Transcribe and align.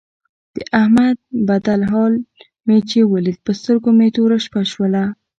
د 0.57 0.57
احمد 0.81 1.17
بدل 1.49 1.81
حال 1.91 2.13
مې 2.67 2.77
چې 2.89 2.99
ولید 3.13 3.37
په 3.45 3.51
سترګو 3.59 3.89
مې 3.97 4.07
توره 4.15 4.37
شپه 4.45 4.61
شوله. 4.71 5.03